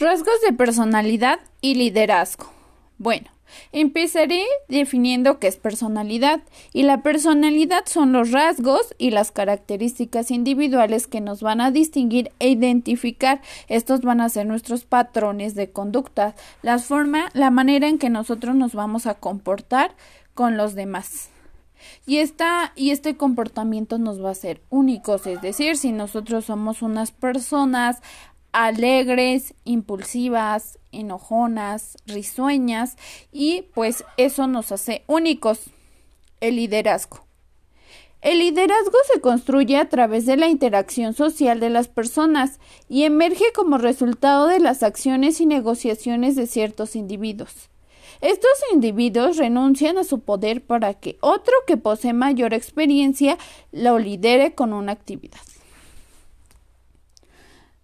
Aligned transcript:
Rasgos 0.00 0.40
de 0.40 0.54
personalidad 0.54 1.40
y 1.60 1.74
liderazgo. 1.74 2.46
Bueno, 2.96 3.26
empezaré 3.70 4.46
definiendo 4.66 5.38
qué 5.38 5.46
es 5.46 5.58
personalidad 5.58 6.40
y 6.72 6.84
la 6.84 7.02
personalidad 7.02 7.84
son 7.84 8.10
los 8.10 8.30
rasgos 8.30 8.94
y 8.96 9.10
las 9.10 9.30
características 9.30 10.30
individuales 10.30 11.06
que 11.06 11.20
nos 11.20 11.42
van 11.42 11.60
a 11.60 11.70
distinguir 11.70 12.32
e 12.38 12.48
identificar. 12.48 13.42
Estos 13.68 14.00
van 14.00 14.22
a 14.22 14.30
ser 14.30 14.46
nuestros 14.46 14.84
patrones 14.84 15.54
de 15.54 15.70
conducta, 15.70 16.34
la 16.62 16.78
forma, 16.78 17.28
la 17.34 17.50
manera 17.50 17.86
en 17.86 17.98
que 17.98 18.08
nosotros 18.08 18.54
nos 18.56 18.72
vamos 18.72 19.06
a 19.06 19.16
comportar 19.16 19.94
con 20.32 20.56
los 20.56 20.74
demás. 20.74 21.28
Y, 22.06 22.18
esta, 22.18 22.72
y 22.76 22.90
este 22.90 23.16
comportamiento 23.16 23.98
nos 23.98 24.22
va 24.22 24.30
a 24.30 24.34
ser 24.34 24.62
únicos, 24.70 25.26
es 25.26 25.40
decir, 25.40 25.76
si 25.76 25.92
nosotros 25.92 26.46
somos 26.46 26.82
unas 26.82 27.10
personas 27.10 28.02
alegres, 28.52 29.54
impulsivas, 29.64 30.78
enojonas, 30.92 31.96
risueñas 32.06 32.96
y 33.32 33.66
pues 33.74 34.04
eso 34.16 34.46
nos 34.46 34.72
hace 34.72 35.04
únicos. 35.06 35.60
El 36.40 36.56
liderazgo. 36.56 37.24
El 38.22 38.40
liderazgo 38.40 38.98
se 39.12 39.20
construye 39.20 39.76
a 39.76 39.88
través 39.88 40.26
de 40.26 40.36
la 40.36 40.48
interacción 40.48 41.14
social 41.14 41.58
de 41.58 41.70
las 41.70 41.88
personas 41.88 42.60
y 42.86 43.04
emerge 43.04 43.44
como 43.54 43.78
resultado 43.78 44.46
de 44.46 44.60
las 44.60 44.82
acciones 44.82 45.40
y 45.40 45.46
negociaciones 45.46 46.36
de 46.36 46.46
ciertos 46.46 46.96
individuos. 46.96 47.70
Estos 48.20 48.50
individuos 48.74 49.38
renuncian 49.38 49.96
a 49.96 50.04
su 50.04 50.20
poder 50.20 50.62
para 50.62 50.92
que 50.92 51.16
otro 51.22 51.54
que 51.66 51.78
posee 51.78 52.12
mayor 52.12 52.52
experiencia 52.52 53.38
lo 53.72 53.98
lidere 53.98 54.54
con 54.54 54.74
una 54.74 54.92
actividad. 54.92 55.40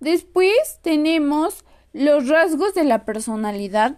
Después 0.01 0.79
tenemos 0.83 1.65
los 1.93 2.29
rasgos 2.29 2.75
de 2.75 2.85
la 2.85 3.05
personalidad 3.05 3.97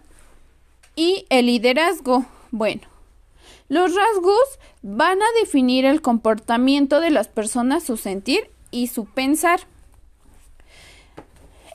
y 0.95 1.25
el 1.29 1.47
liderazgo. 1.47 2.25
Bueno, 2.51 2.83
los 3.67 3.93
rasgos 3.93 4.59
van 4.81 5.21
a 5.21 5.25
definir 5.41 5.85
el 5.85 6.01
comportamiento 6.01 7.01
de 7.01 7.09
las 7.09 7.27
personas, 7.27 7.83
su 7.83 7.97
sentir 7.97 8.49
y 8.71 8.87
su 8.87 9.05
pensar. 9.05 9.61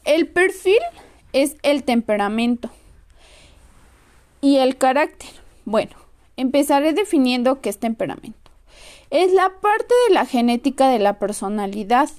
El 0.05 0.29
perfil 0.29 0.81
es 1.33 1.57
el 1.63 1.85
temperamento 1.85 2.70
y 4.41 4.57
el 4.57 4.77
carácter. 4.77 5.31
Bueno, 5.65 5.97
empezaré 6.37 6.93
definiendo 6.93 7.61
qué 7.61 7.70
es 7.70 7.79
temperamento. 7.79 8.51
Es 9.11 9.33
la 9.33 9.61
parte 9.61 9.95
de 10.09 10.15
la 10.15 10.27
genética 10.27 10.89
de 10.89 10.98
la 10.98 11.19
personalidad 11.19 12.11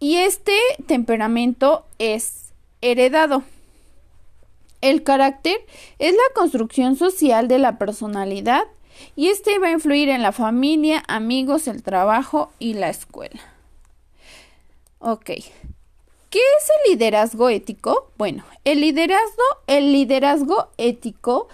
y 0.00 0.16
este 0.16 0.56
temperamento 0.86 1.84
es 1.98 2.52
heredado. 2.80 3.42
El 4.80 5.02
carácter 5.02 5.56
es 5.98 6.12
la 6.12 6.34
construcción 6.34 6.96
social 6.96 7.48
de 7.48 7.58
la 7.58 7.78
personalidad 7.78 8.64
y 9.16 9.28
este 9.28 9.58
va 9.58 9.68
a 9.68 9.72
influir 9.72 10.08
en 10.08 10.22
la 10.22 10.32
familia, 10.32 11.02
amigos, 11.08 11.68
el 11.68 11.82
trabajo 11.82 12.52
y 12.58 12.74
la 12.74 12.90
escuela. 12.90 13.40
Ok. 14.98 15.26
¿Qué 15.26 16.40
es 16.58 16.68
el 16.68 16.92
liderazgo 16.92 17.48
ético? 17.48 18.10
Bueno, 18.18 18.44
el 18.64 18.80
liderazgo, 18.80 19.42
el 19.66 19.92
liderazgo 19.92 20.68
ético 20.78 21.48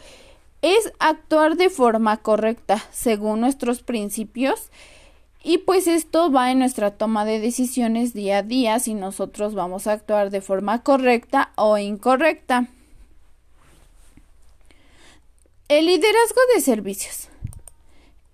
es 0.63 0.93
actuar 0.99 1.57
de 1.57 1.71
forma 1.71 2.17
correcta 2.19 2.83
según 2.91 3.41
nuestros 3.41 3.83
principios 3.83 4.71
y 5.43 5.59
pues 5.59 5.87
esto 5.87 6.31
va 6.31 6.51
en 6.51 6.59
nuestra 6.59 6.91
toma 6.93 7.25
de 7.25 7.41
decisiones 7.41 8.13
día 8.13 8.39
a 8.39 8.43
día 8.43 8.79
si 8.79 8.95
nosotros 8.95 9.55
vamos 9.55 9.87
a 9.87 9.93
actuar 9.93 10.31
de 10.31 10.41
forma 10.41 10.83
correcta 10.83 11.53
o 11.57 11.79
incorrecta. 11.79 12.69
El 15.69 15.87
liderazgo 15.87 16.41
de 16.55 16.61
servicios. 16.61 17.29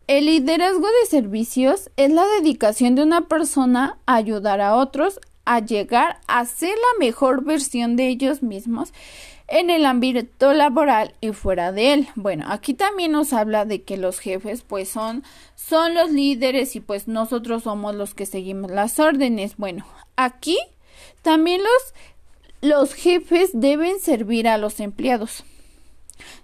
El 0.09 0.27
liderazgo 0.27 0.87
de 0.87 1.07
servicios 1.09 1.91
es 1.97 2.11
la 2.11 2.25
dedicación 2.41 2.95
de 2.95 3.03
una 3.03 3.29
persona 3.29 3.99
a 4.07 4.15
ayudar 4.15 4.61
a 4.61 4.77
otros 4.77 5.21
a 5.47 5.61
llegar 5.61 6.21
a 6.27 6.45
ser 6.45 6.71
la 6.75 6.99
mejor 7.07 7.45
versión 7.45 7.97
de 7.97 8.09
ellos 8.09 8.43
mismos 8.43 8.93
en 9.49 9.71
el 9.71 9.87
ámbito 9.87 10.53
laboral 10.53 11.15
y 11.21 11.33
fuera 11.33 11.73
de 11.73 11.93
él. 11.93 12.09
Bueno, 12.17 12.47
aquí 12.49 12.75
también 12.75 13.13
nos 13.13 13.33
habla 13.33 13.65
de 13.65 13.83
que 13.83 13.97
los 13.97 14.19
jefes 14.19 14.63
pues 14.63 14.89
son 14.89 15.23
son 15.55 15.95
los 15.95 16.11
líderes 16.11 16.77
y 16.77 16.81
pues 16.81 17.09
nosotros 17.09 17.63
somos 17.63 17.95
los 17.95 18.15
que 18.15 18.27
seguimos 18.27 18.71
las 18.71 18.99
órdenes. 18.99 19.57
Bueno, 19.57 19.87
aquí 20.17 20.59
también 21.23 21.63
los 21.63 21.95
los 22.61 22.95
jefes 22.95 23.51
deben 23.53 24.01
servir 24.01 24.49
a 24.49 24.59
los 24.59 24.81
empleados, 24.81 25.45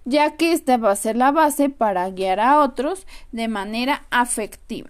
ya 0.05 0.37
que 0.37 0.53
esta 0.53 0.77
va 0.77 0.91
a 0.91 0.95
ser 0.95 1.17
la 1.17 1.31
base 1.31 1.69
para 1.69 2.09
guiar 2.09 2.39
a 2.39 2.61
otros 2.61 3.05
de 3.31 3.47
manera 3.47 4.05
afectiva. 4.11 4.89